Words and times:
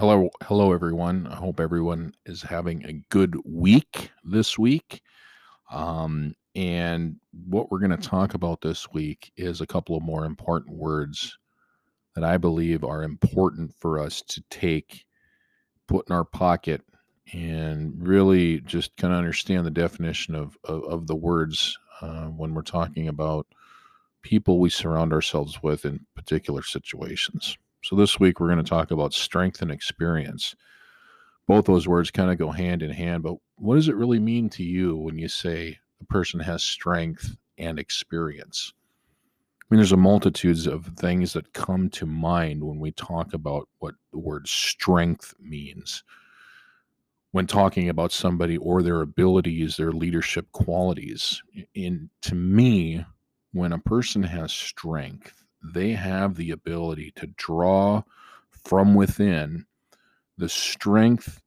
Hello, 0.00 0.30
hello 0.44 0.72
everyone. 0.72 1.26
I 1.26 1.34
hope 1.34 1.60
everyone 1.60 2.14
is 2.24 2.40
having 2.40 2.82
a 2.86 2.94
good 3.10 3.36
week 3.44 4.10
this 4.24 4.58
week. 4.58 5.02
Um, 5.70 6.34
and 6.54 7.16
what 7.46 7.70
we're 7.70 7.80
going 7.80 7.90
to 7.90 8.08
talk 8.08 8.32
about 8.32 8.62
this 8.62 8.90
week 8.94 9.30
is 9.36 9.60
a 9.60 9.66
couple 9.66 9.94
of 9.94 10.02
more 10.02 10.24
important 10.24 10.74
words 10.74 11.36
that 12.14 12.24
I 12.24 12.38
believe 12.38 12.82
are 12.82 13.02
important 13.02 13.74
for 13.78 13.98
us 13.98 14.22
to 14.28 14.42
take, 14.48 15.04
put 15.86 16.08
in 16.08 16.16
our 16.16 16.24
pocket, 16.24 16.80
and 17.34 17.92
really 18.00 18.62
just 18.62 18.96
kind 18.96 19.12
of 19.12 19.18
understand 19.18 19.66
the 19.66 19.70
definition 19.70 20.34
of, 20.34 20.56
of, 20.64 20.82
of 20.84 21.06
the 21.08 21.16
words 21.16 21.78
uh, 22.00 22.28
when 22.28 22.54
we're 22.54 22.62
talking 22.62 23.08
about 23.08 23.46
people 24.22 24.60
we 24.60 24.70
surround 24.70 25.12
ourselves 25.12 25.62
with 25.62 25.84
in 25.84 26.06
particular 26.16 26.62
situations. 26.62 27.58
So 27.82 27.96
this 27.96 28.20
week 28.20 28.40
we're 28.40 28.48
going 28.48 28.62
to 28.62 28.68
talk 28.68 28.90
about 28.90 29.14
strength 29.14 29.62
and 29.62 29.70
experience. 29.70 30.54
Both 31.46 31.64
those 31.64 31.88
words 31.88 32.10
kind 32.10 32.30
of 32.30 32.38
go 32.38 32.50
hand 32.50 32.82
in 32.82 32.90
hand, 32.90 33.22
but 33.22 33.36
what 33.56 33.74
does 33.74 33.88
it 33.88 33.96
really 33.96 34.18
mean 34.18 34.48
to 34.50 34.62
you 34.62 34.96
when 34.96 35.18
you 35.18 35.28
say 35.28 35.78
a 36.00 36.04
person 36.04 36.40
has 36.40 36.62
strength 36.62 37.36
and 37.58 37.78
experience? 37.78 38.72
I 39.70 39.74
mean, 39.74 39.78
there's 39.78 39.92
a 39.92 39.96
multitudes 39.96 40.66
of 40.66 40.86
things 40.96 41.32
that 41.32 41.52
come 41.52 41.90
to 41.90 42.04
mind 42.04 42.62
when 42.62 42.80
we 42.80 42.90
talk 42.92 43.34
about 43.34 43.68
what 43.78 43.94
the 44.12 44.18
word 44.18 44.48
strength 44.48 45.34
means. 45.40 46.02
When 47.32 47.46
talking 47.46 47.88
about 47.88 48.10
somebody 48.10 48.56
or 48.56 48.82
their 48.82 49.00
abilities, 49.00 49.76
their 49.76 49.92
leadership 49.92 50.50
qualities. 50.50 51.40
In 51.74 52.10
to 52.22 52.34
me, 52.34 53.04
when 53.52 53.72
a 53.72 53.78
person 53.78 54.24
has 54.24 54.52
strength, 54.52 55.39
they 55.62 55.92
have 55.92 56.34
the 56.34 56.50
ability 56.50 57.12
to 57.16 57.26
draw 57.36 58.02
from 58.50 58.94
within 58.94 59.66
the 60.38 60.48
strength 60.48 61.40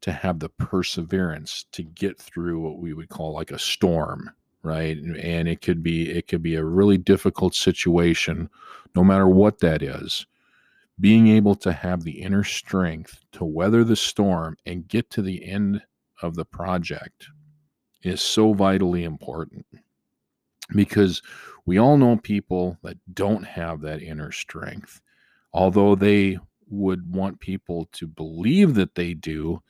to 0.00 0.12
have 0.12 0.38
the 0.38 0.48
perseverance 0.48 1.64
to 1.72 1.82
get 1.82 2.18
through 2.18 2.60
what 2.60 2.78
we 2.78 2.92
would 2.92 3.08
call 3.08 3.32
like 3.32 3.50
a 3.50 3.58
storm 3.58 4.30
right? 4.64 4.96
And 4.96 5.46
it 5.46 5.60
could 5.60 5.82
be 5.82 6.10
it 6.10 6.26
could 6.26 6.42
be 6.42 6.56
a 6.56 6.64
really 6.64 6.98
difficult 6.98 7.54
situation 7.54 8.50
no 8.96 9.04
matter 9.04 9.28
what 9.28 9.60
that 9.60 9.82
is. 9.82 10.26
Being 10.98 11.28
able 11.28 11.54
to 11.56 11.72
have 11.72 12.02
the 12.02 12.22
inner 12.22 12.44
strength 12.44 13.20
to 13.32 13.44
weather 13.44 13.84
the 13.84 13.96
storm 13.96 14.56
and 14.64 14.88
get 14.88 15.10
to 15.10 15.22
the 15.22 15.44
end 15.44 15.82
of 16.22 16.34
the 16.34 16.44
project 16.44 17.26
is 18.02 18.20
so 18.20 18.52
vitally 18.52 19.04
important 19.04 19.66
because 20.74 21.20
we 21.66 21.78
all 21.78 21.96
know 21.96 22.16
people 22.16 22.78
that 22.82 22.98
don't 23.12 23.44
have 23.44 23.80
that 23.82 24.02
inner 24.02 24.32
strength. 24.32 25.00
Although 25.52 25.94
they 25.94 26.38
would 26.68 27.14
want 27.14 27.40
people 27.40 27.88
to 27.92 28.06
believe 28.06 28.74
that 28.74 28.94
they 28.94 29.14
do, 29.14 29.62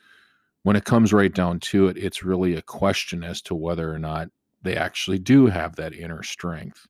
when 0.62 0.76
it 0.76 0.84
comes 0.84 1.12
right 1.12 1.32
down 1.32 1.60
to 1.60 1.88
it, 1.88 1.96
it's 1.96 2.24
really 2.24 2.54
a 2.54 2.62
question 2.62 3.22
as 3.22 3.42
to 3.42 3.54
whether 3.54 3.92
or 3.92 3.98
not 3.98 4.28
they 4.62 4.76
actually 4.76 5.18
do 5.18 5.46
have 5.46 5.76
that 5.76 5.92
inner 5.92 6.22
strength. 6.22 6.86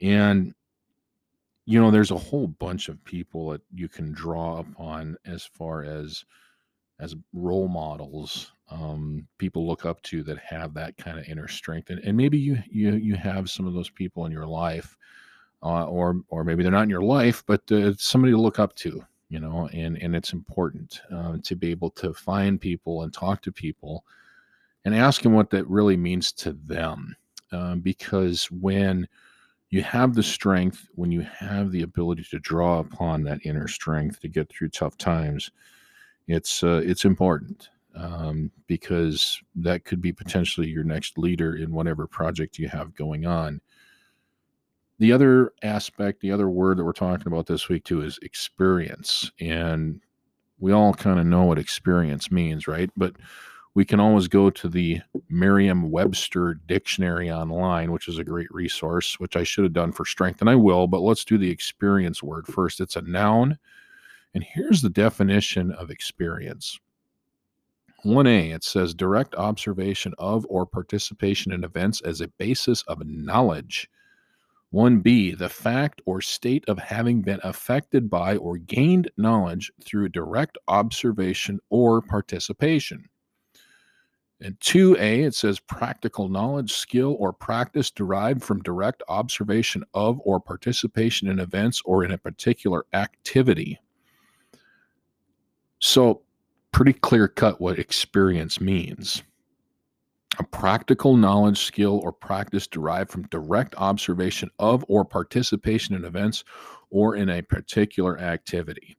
And, 0.00 0.54
you 1.66 1.80
know, 1.80 1.90
there's 1.90 2.12
a 2.12 2.16
whole 2.16 2.46
bunch 2.46 2.88
of 2.88 3.04
people 3.04 3.50
that 3.50 3.62
you 3.74 3.88
can 3.88 4.12
draw 4.12 4.60
upon 4.60 5.16
as 5.26 5.44
far 5.44 5.82
as 5.82 6.24
as 7.00 7.16
role 7.32 7.66
models 7.66 8.52
um, 8.70 9.26
people 9.38 9.66
look 9.66 9.84
up 9.84 10.00
to 10.02 10.22
that 10.22 10.38
have 10.38 10.72
that 10.74 10.96
kind 10.96 11.18
of 11.18 11.26
inner 11.26 11.48
strength 11.48 11.90
and, 11.90 12.00
and 12.00 12.16
maybe 12.16 12.38
you 12.38 12.58
you 12.70 12.92
you 12.92 13.14
have 13.16 13.50
some 13.50 13.66
of 13.66 13.74
those 13.74 13.90
people 13.90 14.26
in 14.26 14.32
your 14.32 14.46
life 14.46 14.96
uh, 15.62 15.84
or 15.84 16.20
or 16.28 16.44
maybe 16.44 16.62
they're 16.62 16.72
not 16.72 16.84
in 16.84 16.90
your 16.90 17.02
life 17.02 17.42
but 17.46 17.60
uh, 17.72 17.92
somebody 17.96 18.32
to 18.32 18.40
look 18.40 18.58
up 18.58 18.74
to 18.76 19.04
you 19.28 19.40
know 19.40 19.68
and 19.72 19.96
and 19.98 20.14
it's 20.14 20.32
important 20.32 21.00
uh, 21.12 21.36
to 21.42 21.56
be 21.56 21.70
able 21.70 21.90
to 21.90 22.14
find 22.14 22.60
people 22.60 23.02
and 23.02 23.12
talk 23.12 23.42
to 23.42 23.52
people 23.52 24.04
and 24.84 24.94
ask 24.94 25.22
them 25.22 25.34
what 25.34 25.50
that 25.50 25.66
really 25.68 25.96
means 25.96 26.32
to 26.32 26.52
them 26.64 27.14
um, 27.52 27.80
because 27.80 28.44
when 28.50 29.06
you 29.70 29.82
have 29.82 30.14
the 30.14 30.22
strength 30.22 30.88
when 30.94 31.10
you 31.10 31.22
have 31.22 31.72
the 31.72 31.82
ability 31.82 32.24
to 32.30 32.38
draw 32.38 32.78
upon 32.78 33.22
that 33.22 33.44
inner 33.44 33.68
strength 33.68 34.20
to 34.20 34.28
get 34.28 34.48
through 34.48 34.68
tough 34.68 34.96
times 34.96 35.50
it's 36.28 36.62
uh, 36.62 36.80
it's 36.84 37.04
important 37.04 37.70
um, 37.94 38.50
because 38.66 39.40
that 39.56 39.84
could 39.84 40.00
be 40.00 40.12
potentially 40.12 40.68
your 40.68 40.84
next 40.84 41.18
leader 41.18 41.56
in 41.56 41.72
whatever 41.72 42.06
project 42.06 42.58
you 42.58 42.68
have 42.68 42.94
going 42.94 43.26
on. 43.26 43.60
The 44.98 45.12
other 45.12 45.52
aspect, 45.62 46.20
the 46.20 46.32
other 46.32 46.50
word 46.50 46.78
that 46.78 46.84
we're 46.84 46.92
talking 46.92 47.26
about 47.26 47.46
this 47.46 47.68
week 47.68 47.84
too 47.84 48.02
is 48.02 48.18
experience. 48.22 49.30
And 49.40 50.00
we 50.58 50.72
all 50.72 50.92
kind 50.92 51.18
of 51.18 51.26
know 51.26 51.44
what 51.44 51.58
experience 51.58 52.30
means, 52.30 52.68
right? 52.68 52.90
But 52.96 53.16
we 53.74 53.84
can 53.84 54.00
always 54.00 54.28
go 54.28 54.50
to 54.50 54.68
the 54.68 55.00
Merriam 55.28 55.90
Webster 55.90 56.54
dictionary 56.66 57.30
online, 57.30 57.92
which 57.92 58.08
is 58.08 58.18
a 58.18 58.24
great 58.24 58.52
resource, 58.52 59.18
which 59.18 59.36
I 59.36 59.44
should 59.44 59.64
have 59.64 59.72
done 59.72 59.92
for 59.92 60.04
strength, 60.04 60.40
and 60.40 60.50
I 60.50 60.56
will, 60.56 60.86
but 60.86 61.00
let's 61.00 61.24
do 61.24 61.38
the 61.38 61.50
experience 61.50 62.22
word 62.22 62.46
first. 62.46 62.80
It's 62.80 62.96
a 62.96 63.02
noun. 63.02 63.58
And 64.34 64.44
here's 64.44 64.82
the 64.82 64.90
definition 64.90 65.72
of 65.72 65.90
experience 65.90 66.78
1A, 68.04 68.54
it 68.54 68.64
says 68.64 68.94
direct 68.94 69.34
observation 69.34 70.14
of 70.18 70.46
or 70.48 70.66
participation 70.66 71.52
in 71.52 71.64
events 71.64 72.00
as 72.00 72.20
a 72.20 72.28
basis 72.28 72.82
of 72.82 73.06
knowledge. 73.06 73.88
1B, 74.72 75.36
the 75.36 75.48
fact 75.48 76.00
or 76.06 76.20
state 76.20 76.64
of 76.68 76.78
having 76.78 77.22
been 77.22 77.40
affected 77.42 78.08
by 78.08 78.36
or 78.36 78.56
gained 78.56 79.10
knowledge 79.16 79.72
through 79.84 80.08
direct 80.08 80.56
observation 80.68 81.58
or 81.70 82.00
participation. 82.00 83.04
And 84.40 84.58
2A, 84.60 85.26
it 85.26 85.34
says 85.34 85.60
practical 85.60 86.28
knowledge, 86.28 86.72
skill, 86.72 87.16
or 87.18 87.32
practice 87.32 87.90
derived 87.90 88.42
from 88.42 88.62
direct 88.62 89.02
observation 89.08 89.84
of 89.92 90.18
or 90.24 90.40
participation 90.40 91.28
in 91.28 91.40
events 91.40 91.82
or 91.84 92.04
in 92.04 92.12
a 92.12 92.18
particular 92.18 92.86
activity. 92.94 93.78
So, 95.80 96.22
pretty 96.72 96.92
clear 96.92 97.28
cut 97.28 97.60
what 97.60 97.78
experience 97.78 98.60
means 98.60 99.22
a 100.38 100.44
practical 100.44 101.16
knowledge, 101.16 101.58
skill, 101.58 101.98
or 101.98 102.12
practice 102.12 102.66
derived 102.66 103.10
from 103.10 103.26
direct 103.28 103.74
observation 103.76 104.48
of 104.58 104.84
or 104.88 105.04
participation 105.04 105.94
in 105.94 106.04
events 106.04 106.44
or 106.90 107.16
in 107.16 107.28
a 107.28 107.42
particular 107.42 108.18
activity. 108.18 108.96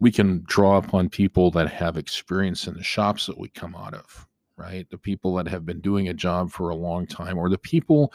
We 0.00 0.12
can 0.12 0.44
draw 0.46 0.76
upon 0.76 1.08
people 1.08 1.50
that 1.52 1.70
have 1.70 1.96
experience 1.96 2.68
in 2.68 2.74
the 2.74 2.82
shops 2.82 3.26
that 3.26 3.38
we 3.38 3.48
come 3.48 3.74
out 3.74 3.94
of, 3.94 4.26
right? 4.56 4.88
The 4.88 4.98
people 4.98 5.34
that 5.34 5.48
have 5.48 5.66
been 5.66 5.80
doing 5.80 6.08
a 6.08 6.14
job 6.14 6.52
for 6.52 6.68
a 6.68 6.76
long 6.76 7.06
time, 7.06 7.36
or 7.36 7.48
the 7.48 7.58
people 7.58 8.12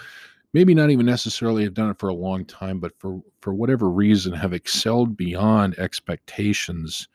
maybe 0.54 0.74
not 0.74 0.92
even 0.92 1.06
necessarily 1.06 1.64
have 1.64 1.74
done 1.74 1.90
it 1.90 2.00
for 2.00 2.10
a 2.10 2.14
long 2.14 2.46
time, 2.46 2.80
but 2.80 2.98
for, 3.00 3.20
for 3.42 3.54
whatever 3.54 3.90
reason 3.90 4.32
have 4.32 4.54
excelled 4.54 5.18
beyond 5.18 5.78
expectations 5.80 7.10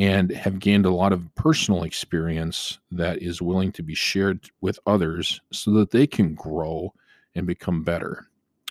and 0.00 0.30
have 0.30 0.58
gained 0.58 0.86
a 0.86 0.90
lot 0.90 1.12
of 1.12 1.32
personal 1.34 1.82
experience 1.82 2.78
that 2.90 3.20
is 3.20 3.42
willing 3.42 3.70
to 3.70 3.82
be 3.82 3.94
shared 3.94 4.40
with 4.62 4.78
others 4.86 5.42
so 5.52 5.70
that 5.72 5.90
they 5.90 6.06
can 6.06 6.34
grow 6.34 6.90
and 7.34 7.46
become 7.46 7.84
better, 7.84 8.26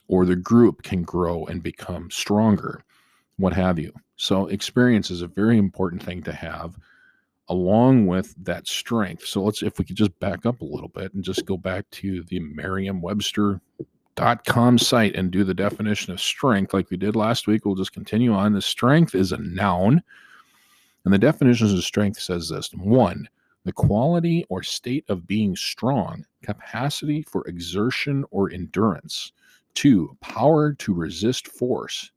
or 0.07 0.25
the 0.25 0.35
group 0.35 0.81
can 0.81 1.03
grow 1.03 1.45
and 1.45 1.61
become 1.61 2.09
stronger, 2.09 2.81
what 3.37 3.53
have 3.53 3.77
you. 3.77 3.93
So, 4.15 4.47
experience 4.47 5.11
is 5.11 5.21
a 5.21 5.27
very 5.27 5.59
important 5.59 6.01
thing 6.01 6.23
to 6.23 6.33
have 6.33 6.75
along 7.47 8.07
with 8.07 8.33
that 8.43 8.67
strength. 8.67 9.25
So, 9.25 9.43
let's, 9.43 9.61
if 9.61 9.77
we 9.77 9.85
could 9.85 9.95
just 9.95 10.19
back 10.19 10.47
up 10.47 10.61
a 10.61 10.65
little 10.65 10.89
bit 10.89 11.13
and 11.13 11.23
just 11.23 11.45
go 11.45 11.57
back 11.57 11.87
to 11.91 12.23
the 12.23 12.39
Merriam 12.39 13.01
Webster 13.01 13.61
dot 14.15 14.43
com 14.45 14.79
site 14.79 15.15
and 15.15 15.31
do 15.31 15.43
the 15.43 15.53
definition 15.53 16.11
of 16.11 16.19
strength 16.19 16.73
like 16.73 16.89
we 16.89 16.97
did 16.97 17.15
last 17.15 17.45
week. 17.45 17.65
We'll 17.65 17.75
just 17.75 17.93
continue 17.93 18.33
on. 18.33 18.53
The 18.53 18.61
strength 18.61 19.13
is 19.13 19.31
a 19.31 19.37
noun 19.37 20.01
and 21.05 21.13
the 21.13 21.17
definitions 21.17 21.73
of 21.73 21.83
strength 21.83 22.19
says 22.19 22.49
this 22.49 22.71
one, 22.73 23.27
the 23.65 23.73
quality 23.73 24.45
or 24.49 24.63
state 24.63 25.05
of 25.09 25.27
being 25.27 25.55
strong, 25.55 26.25
capacity 26.41 27.21
for 27.21 27.45
exertion 27.47 28.25
or 28.31 28.51
endurance. 28.51 29.31
Two, 29.73 30.17
power 30.21 30.73
to 30.73 30.93
resist 30.93 31.47
force, 31.47 32.11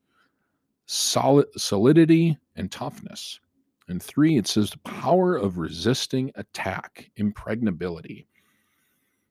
solid, 0.87 1.47
solidity 1.57 2.39
and 2.57 2.71
toughness. 2.71 3.41
And 3.89 4.03
three, 4.03 4.37
it 4.37 4.47
says 4.47 4.71
the 4.71 4.79
power 4.79 5.37
of 5.37 5.59
resisting 5.59 6.33
attack, 6.37 7.11
impregnability. 7.17 8.27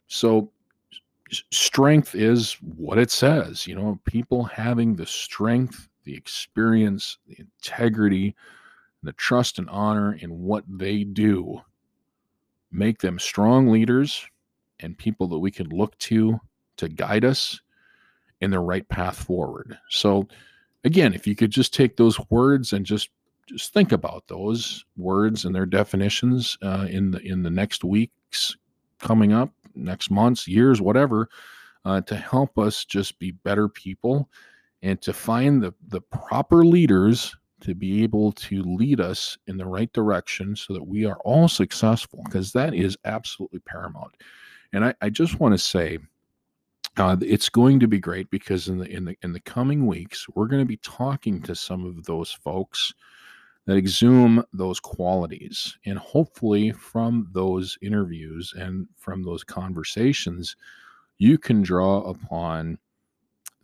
So, 0.07 0.51
strength 1.51 2.15
is 2.15 2.53
what 2.61 2.97
it 2.97 3.09
says. 3.09 3.65
You 3.65 3.75
know, 3.75 3.99
people 4.05 4.43
having 4.43 4.95
the 4.95 5.05
strength, 5.05 5.87
the 6.03 6.15
experience, 6.15 7.17
the 7.27 7.37
integrity, 7.39 8.35
the 9.03 9.13
trust 9.13 9.59
and 9.59 9.69
honor 9.69 10.13
in 10.13 10.29
what 10.29 10.63
they 10.67 11.03
do 11.03 11.61
make 12.71 12.99
them 12.99 13.19
strong 13.19 13.69
leaders 13.69 14.25
and 14.79 14.97
people 14.97 15.27
that 15.27 15.39
we 15.39 15.51
can 15.51 15.67
look 15.69 15.97
to 15.99 16.39
to 16.77 16.87
guide 16.89 17.25
us 17.25 17.59
in 18.39 18.49
the 18.49 18.59
right 18.59 18.87
path 18.89 19.17
forward. 19.17 19.77
So, 19.89 20.27
again, 20.83 21.13
if 21.13 21.27
you 21.27 21.35
could 21.35 21.51
just 21.51 21.73
take 21.73 21.97
those 21.97 22.19
words 22.29 22.73
and 22.73 22.85
just 22.85 23.09
just 23.47 23.73
think 23.73 23.91
about 23.91 24.27
those 24.27 24.85
words 24.97 25.45
and 25.45 25.53
their 25.53 25.65
definitions 25.65 26.57
uh, 26.61 26.87
in 26.89 27.11
the 27.11 27.19
in 27.21 27.43
the 27.43 27.49
next 27.49 27.83
weeks 27.83 28.55
coming 28.99 29.33
up, 29.33 29.51
next 29.75 30.09
months, 30.11 30.47
years, 30.47 30.81
whatever, 30.81 31.29
uh, 31.85 32.01
to 32.01 32.15
help 32.15 32.57
us 32.57 32.85
just 32.85 33.19
be 33.19 33.31
better 33.31 33.67
people 33.67 34.29
and 34.81 35.01
to 35.01 35.13
find 35.13 35.61
the 35.61 35.73
the 35.89 36.01
proper 36.01 36.65
leaders 36.65 37.35
to 37.61 37.75
be 37.75 38.03
able 38.03 38.31
to 38.33 38.63
lead 38.63 38.99
us 38.99 39.37
in 39.47 39.57
the 39.57 39.65
right 39.65 39.91
direction 39.93 40.55
so 40.55 40.73
that 40.73 40.83
we 40.83 41.05
are 41.05 41.17
all 41.25 41.47
successful 41.47 42.21
because 42.25 42.51
that 42.51 42.73
is 42.73 42.97
absolutely 43.05 43.59
paramount. 43.59 44.15
And 44.73 44.85
i, 44.85 44.93
I 45.01 45.09
just 45.09 45.39
want 45.39 45.53
to 45.53 45.57
say 45.57 45.99
uh, 46.97 47.15
it's 47.21 47.49
going 47.49 47.79
to 47.79 47.87
be 47.87 47.99
great 47.99 48.29
because 48.29 48.67
in 48.67 48.77
the 48.77 48.89
in 48.89 49.05
the 49.05 49.15
in 49.21 49.31
the 49.31 49.39
coming 49.39 49.87
weeks 49.87 50.27
we're 50.29 50.47
going 50.47 50.61
to 50.61 50.67
be 50.67 50.77
talking 50.77 51.41
to 51.41 51.55
some 51.55 51.85
of 51.85 52.03
those 52.05 52.31
folks 52.31 52.93
that 53.65 53.77
exhume 53.77 54.43
those 54.53 54.79
qualities 54.79 55.77
and 55.85 55.97
hopefully 55.97 56.71
from 56.71 57.29
those 57.31 57.77
interviews 57.81 58.53
and 58.57 58.87
from 58.97 59.23
those 59.23 59.43
conversations 59.43 60.55
you 61.17 61.37
can 61.37 61.61
draw 61.61 62.01
upon 62.01 62.77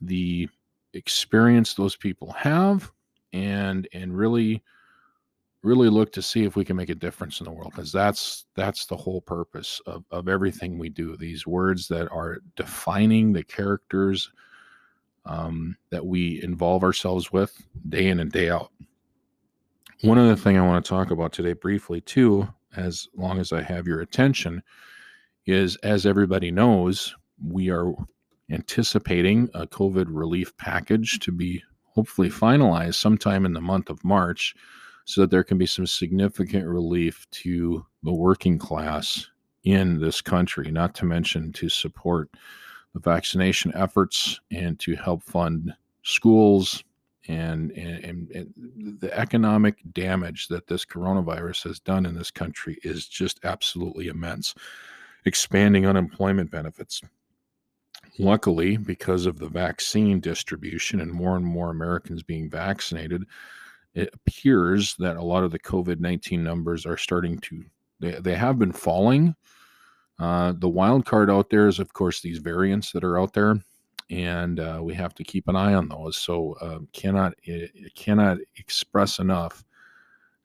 the 0.02 0.48
experience 0.94 1.74
those 1.74 1.96
people 1.96 2.32
have 2.32 2.92
and 3.34 3.88
and 3.94 4.18
really 4.18 4.64
really 5.64 5.90
look 5.90 6.12
to 6.14 6.22
see 6.22 6.46
if 6.46 6.56
we 6.56 6.64
can 6.64 6.78
make 6.78 6.90
a 6.90 6.96
difference 6.96 7.40
in 7.40 7.46
the 7.46 7.52
world 7.52 7.72
because 7.76 7.92
that's 7.92 8.46
that's 8.56 8.86
the 8.86 8.96
whole 8.96 9.22
purpose 9.22 9.82
of, 9.86 10.04
of 10.12 10.28
everything 10.28 10.78
we 10.78 10.90
do 10.90 11.18
these 11.18 11.48
words 11.48 11.88
that 11.88 12.08
are 12.10 12.38
defining 12.56 13.34
the 13.34 13.44
characters 13.44 14.32
um, 15.26 15.76
that 15.90 16.06
we 16.06 16.42
involve 16.42 16.84
ourselves 16.84 17.34
with 17.34 17.68
day 17.90 18.08
in 18.08 18.22
and 18.22 18.32
day 18.32 18.50
out. 18.50 18.72
One 20.04 20.20
other 20.20 20.36
thing 20.36 20.58
i 20.58 20.66
want 20.66 20.86
to 20.86 20.90
talk 20.90 21.12
about 21.12 21.34
today 21.34 21.54
briefly 21.54 22.02
too 22.02 22.48
as 22.76 23.08
long 23.16 23.40
as 23.40 23.52
i 23.52 23.62
have 23.62 23.88
your 23.88 24.02
attention 24.02 24.62
is 25.48 25.76
as 25.78 26.06
everybody 26.06 26.52
knows 26.52 27.16
we 27.46 27.70
are 27.70 27.94
anticipating 28.52 29.50
a 29.56 29.66
covid 29.66 30.06
relief 30.10 30.56
package 30.58 31.20
to 31.20 31.32
be 31.32 31.64
hopefully 31.98 32.30
finalized 32.30 32.94
sometime 32.94 33.44
in 33.44 33.54
the 33.54 33.60
month 33.60 33.90
of 33.90 34.04
March 34.06 34.54
so 35.06 35.20
that 35.20 35.32
there 35.32 35.44
can 35.44 35.58
be 35.58 35.66
some 35.66 35.88
significant 35.88 36.64
relief 36.68 37.26
to 37.32 37.84
the 38.04 38.14
working 38.14 38.60
class 38.60 39.26
in 39.64 40.00
this 40.00 40.22
country, 40.22 40.70
not 40.70 40.94
to 40.94 41.06
mention 41.06 41.52
to 41.52 41.68
support 41.68 42.30
the 42.94 43.00
vaccination 43.00 43.72
efforts 43.74 44.40
and 44.52 44.80
to 44.80 44.96
help 44.96 45.24
fund 45.24 45.74
schools 46.04 46.84
and, 47.28 47.72
and, 47.72 48.30
and, 48.32 48.54
the 49.02 49.12
economic 49.18 49.78
damage 49.92 50.50
that 50.50 50.68
this 50.68 50.86
coronavirus 50.86 51.64
has 51.64 51.80
done 51.80 52.06
in 52.06 52.14
this 52.14 52.30
country 52.30 52.78
is 52.84 53.08
just 53.08 53.40
absolutely 53.44 54.08
immense. 54.08 54.54
Expanding 55.26 55.88
unemployment 55.88 56.52
benefits, 56.52 57.02
Luckily, 58.20 58.78
because 58.78 59.26
of 59.26 59.38
the 59.38 59.48
vaccine 59.48 60.20
distribution 60.20 61.02
and 61.02 61.12
more 61.12 61.36
and 61.36 61.46
more 61.46 61.70
Americans 61.70 62.24
being 62.24 62.50
vaccinated, 62.50 63.26
it 63.94 64.10
appears 64.14 64.96
that 64.96 65.18
a 65.18 65.24
lot 65.24 65.44
of 65.44 65.52
the 65.52 65.60
COVID 65.60 66.00
19 66.00 66.44
numbers 66.44 66.86
are 66.86 66.98
starting 66.98 67.38
to, 67.40 67.64
they, 68.00 68.12
they 68.14 68.36
have 68.36 68.58
been 68.58 68.72
falling. 68.72 69.36
Uh, 70.20 70.54
the 70.58 70.70
wild 70.70 71.06
card 71.06 71.30
out 71.30 71.50
there 71.50 71.68
is, 71.68 71.80
of 71.80 71.94
course, 71.94 72.22
these 72.22 72.40
variants 72.40 72.92
that 72.92 73.04
are 73.04 73.20
out 73.20 73.34
there, 73.34 73.60
and 74.10 74.60
uh, 74.60 74.80
we 74.82 74.96
have 74.96 75.14
to 75.14 75.24
keep 75.24 75.48
an 75.48 75.56
eye 75.56 75.76
on 75.76 75.88
those. 75.90 76.18
So, 76.18 76.56
uh, 76.60 76.80
cannot 76.94 77.34
it 77.44 77.94
cannot 77.94 78.38
express 78.56 79.20
enough 79.20 79.64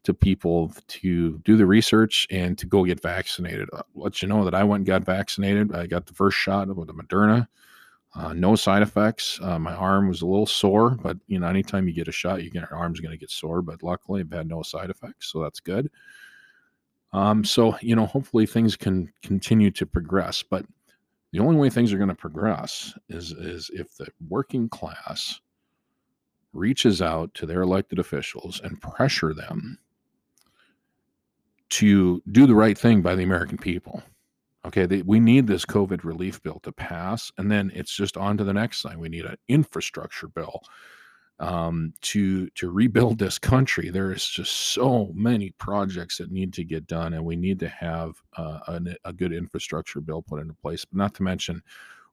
to 0.05 0.13
people 0.13 0.75
to 0.89 1.39
do 1.39 1.57
the 1.57 1.67
research 1.67 2.27
and 2.31 2.59
to 2.59 2.67
go 2.67 2.85
get 2.85 3.01
vaccinated. 3.01 3.69
I'll 3.73 3.87
let 3.95 4.21
you 4.21 4.29
know 4.29 4.45
that 4.45 4.55
I 4.55 4.65
went 4.65 4.81
and 4.81 4.87
got 4.87 5.05
vaccinated. 5.05 5.75
I 5.75 5.87
got 5.87 6.07
the 6.07 6.15
first 6.15 6.37
shot 6.37 6.69
with 6.75 6.89
the 6.89 6.95
Moderna. 6.95 7.47
Uh, 8.15 8.35
no 8.35 8.55
side 8.55 8.83
effects. 8.83 9.39
Uh, 9.43 9.59
my 9.59 9.73
arm 9.73 10.09
was 10.09 10.21
a 10.21 10.27
little 10.27 10.47
sore, 10.47 10.91
but 10.91 11.17
you 11.29 11.39
know, 11.39 11.47
anytime 11.47 11.87
you 11.87 11.95
get 11.95 12.09
a 12.09 12.13
shot, 12.13 12.43
you 12.43 12.51
get 12.51 12.69
your 12.69 12.79
arm's 12.79 13.01
going 13.01 13.13
to 13.13 13.19
get 13.19 13.31
sore. 13.31 13.63
But 13.63 13.83
luckily, 13.83 14.21
I've 14.21 14.33
had 14.33 14.49
no 14.49 14.63
side 14.63 14.91
effects, 14.91 15.33
so 15.33 15.43
that's 15.43 15.61
good. 15.61 15.91
Um, 17.13 17.43
so 17.43 17.77
you 17.81 17.97
know, 17.97 18.05
hopefully 18.05 18.45
things 18.45 18.77
can 18.77 19.11
continue 19.23 19.71
to 19.71 19.87
progress. 19.87 20.43
But 20.43 20.67
the 21.33 21.39
only 21.39 21.57
way 21.57 21.71
things 21.71 21.91
are 21.93 21.97
going 21.97 22.11
to 22.11 22.15
progress 22.15 22.93
is 23.09 23.33
is 23.33 23.71
if 23.73 23.97
the 23.97 24.09
working 24.29 24.69
class 24.69 25.41
reaches 26.53 27.01
out 27.01 27.33
to 27.33 27.47
their 27.47 27.63
elected 27.63 27.99
officials 27.99 28.61
and 28.63 28.81
pressure 28.83 29.33
them 29.33 29.79
to 31.73 32.23
do 32.31 32.47
the 32.47 32.55
right 32.55 32.77
thing 32.77 33.01
by 33.01 33.15
the 33.15 33.23
American 33.23 33.57
people. 33.57 34.03
Okay, 34.67 34.85
they, 34.85 35.01
we 35.03 35.19
need 35.19 35.47
this 35.47 35.65
COVID 35.65 36.05
relief 36.05 36.43
bill 36.43 36.61
to 36.65 36.71
pass, 36.71 37.33
and 37.39 37.51
then 37.51 37.73
it's 37.75 37.97
just 37.97 38.19
on 38.19 38.37
to 38.37 38.45
the 38.45 38.53
next 38.53 38.83
thing. 38.83 38.99
We 38.99 39.09
need 39.09 39.25
an 39.25 39.39
infrastructure 39.49 40.29
bill 40.29 40.63
um, 41.41 41.95
to 42.03 42.49
to 42.51 42.71
rebuild 42.71 43.19
this 43.19 43.39
country. 43.39 43.89
There 43.89 44.13
is 44.13 44.27
just 44.29 44.53
so 44.53 45.11
many 45.15 45.51
projects 45.53 46.19
that 46.19 46.31
need 46.31 46.53
to 46.53 46.65
get 46.65 46.87
done, 46.87 47.15
and 47.15 47.25
we 47.25 47.37
need 47.37 47.59
to 47.61 47.69
have 47.69 48.13
uh, 48.37 48.59
a, 48.69 48.81
a 49.07 49.13
good 49.15 49.33
infrastructure 49.33 50.03
bill 50.03 50.21
put 50.21 50.41
into 50.41 50.55
place. 50.55 50.85
But 50.85 50.99
not 50.99 51.15
to 51.15 51.23
mention, 51.23 51.63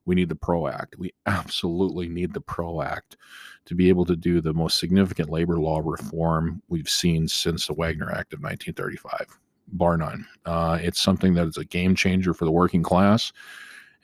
we 0.06 0.14
need 0.14 0.30
the 0.30 0.36
PRO 0.36 0.68
Act. 0.68 0.96
We 0.98 1.12
absolutely 1.26 2.08
need 2.08 2.32
the 2.32 2.40
PRO 2.40 2.80
Act 2.80 3.18
to 3.66 3.74
be 3.74 3.90
able 3.90 4.06
to 4.06 4.16
do 4.16 4.40
the 4.40 4.54
most 4.54 4.78
significant 4.78 5.28
labor 5.28 5.60
law 5.60 5.82
reform 5.84 6.62
we've 6.68 6.88
seen 6.88 7.28
since 7.28 7.66
the 7.66 7.74
Wagner 7.74 8.10
Act 8.10 8.32
of 8.32 8.40
1935 8.40 9.38
bar 9.72 9.96
none. 9.96 10.26
Uh, 10.44 10.78
it's 10.80 11.00
something 11.00 11.34
that 11.34 11.46
is 11.46 11.56
a 11.56 11.64
game 11.64 11.94
changer 11.94 12.34
for 12.34 12.44
the 12.44 12.50
working 12.50 12.82
class 12.82 13.32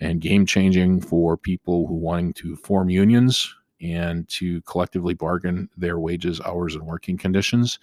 and 0.01 0.21
game 0.21 0.47
changing 0.47 1.01
for 1.01 1.37
people 1.37 1.87
who 1.87 1.95
wanting 1.95 2.33
to 2.35 2.57
form 2.57 2.91
unions 2.91 3.55
and 3.81 4.29
to 4.29 4.61
collectively 4.63 5.15
bargain 5.15 5.69
their 5.77 5.99
wages, 5.99 6.41
hours, 6.41 6.75
and 6.75 6.87
working 6.87 7.17
conditions. 7.17 7.79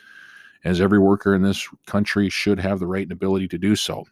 As 0.63 0.79
every 0.79 0.99
worker 0.99 1.35
in 1.35 1.41
this 1.41 1.67
country 1.87 2.29
should 2.29 2.59
have 2.59 2.79
the 2.79 2.87
right 2.87 3.03
and 3.03 3.11
ability 3.11 3.47
to 3.49 3.57
do 3.57 3.75
so. 3.75 4.05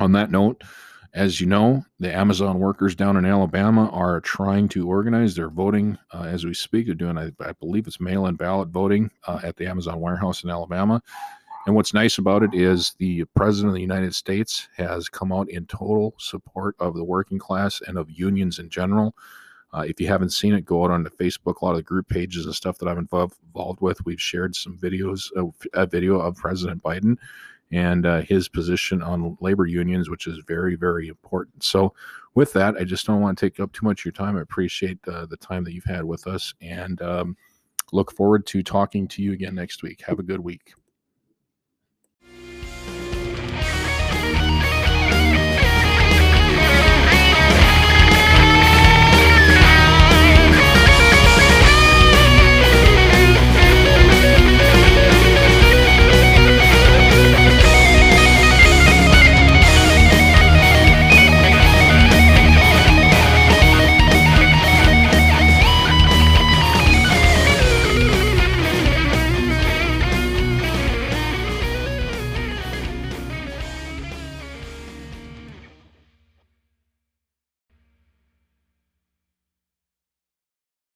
On 0.00 0.12
that 0.12 0.30
note, 0.30 0.64
as 1.12 1.40
you 1.40 1.46
know, 1.46 1.84
the 1.98 2.14
Amazon 2.14 2.58
workers 2.58 2.94
down 2.94 3.16
in 3.16 3.24
Alabama 3.24 3.88
are 3.90 4.20
trying 4.20 4.68
to 4.68 4.88
organize 4.88 5.34
their 5.34 5.50
voting 5.50 5.98
uh, 6.12 6.22
as 6.22 6.44
we 6.44 6.54
speak. 6.54 6.86
They're 6.86 6.94
doing, 6.94 7.18
I, 7.18 7.32
I 7.40 7.52
believe 7.52 7.86
it's 7.86 8.00
mail 8.00 8.26
in 8.26 8.36
ballot 8.36 8.68
voting 8.68 9.10
uh, 9.26 9.40
at 9.42 9.56
the 9.56 9.66
Amazon 9.66 10.00
warehouse 10.00 10.44
in 10.44 10.50
Alabama. 10.50 11.02
And 11.66 11.74
what's 11.74 11.92
nice 11.92 12.18
about 12.18 12.42
it 12.42 12.54
is 12.54 12.94
the 12.98 13.24
president 13.36 13.68
of 13.68 13.74
the 13.74 13.82
United 13.82 14.14
States 14.14 14.68
has 14.76 15.08
come 15.08 15.30
out 15.30 15.50
in 15.50 15.66
total 15.66 16.14
support 16.18 16.74
of 16.78 16.94
the 16.94 17.04
working 17.04 17.38
class 17.38 17.82
and 17.86 17.98
of 17.98 18.10
unions 18.10 18.58
in 18.58 18.70
general. 18.70 19.14
Uh, 19.72 19.84
if 19.86 20.00
you 20.00 20.08
haven't 20.08 20.30
seen 20.30 20.54
it, 20.54 20.64
go 20.64 20.84
out 20.84 20.90
onto 20.90 21.10
Facebook. 21.10 21.60
A 21.60 21.64
lot 21.64 21.72
of 21.72 21.76
the 21.76 21.82
group 21.82 22.08
pages 22.08 22.46
and 22.46 22.54
stuff 22.54 22.78
that 22.78 22.88
I'm 22.88 22.98
involved, 22.98 23.36
with, 23.80 24.04
we've 24.04 24.20
shared 24.20 24.56
some 24.56 24.76
videos, 24.78 25.30
of, 25.32 25.54
a 25.74 25.86
video 25.86 26.18
of 26.18 26.36
President 26.36 26.82
Biden 26.82 27.16
and 27.70 28.04
uh, 28.04 28.22
his 28.22 28.48
position 28.48 29.00
on 29.00 29.36
labor 29.40 29.66
unions, 29.66 30.10
which 30.10 30.26
is 30.26 30.38
very, 30.48 30.74
very 30.74 31.06
important. 31.06 31.62
So, 31.62 31.94
with 32.34 32.52
that, 32.54 32.76
I 32.76 32.84
just 32.84 33.06
don't 33.06 33.20
want 33.20 33.38
to 33.38 33.46
take 33.46 33.60
up 33.60 33.72
too 33.72 33.84
much 33.84 34.00
of 34.00 34.04
your 34.06 34.12
time. 34.12 34.36
I 34.36 34.40
appreciate 34.40 35.00
the 35.02 35.36
time 35.40 35.64
that 35.64 35.72
you've 35.72 35.84
had 35.84 36.04
with 36.04 36.26
us 36.26 36.54
and 36.60 37.00
um, 37.02 37.36
look 37.92 38.12
forward 38.12 38.46
to 38.46 38.62
talking 38.62 39.06
to 39.08 39.22
you 39.22 39.32
again 39.32 39.54
next 39.54 39.82
week. 39.82 40.02
Have 40.06 40.20
a 40.20 40.24
good 40.24 40.40
week. 40.40 40.72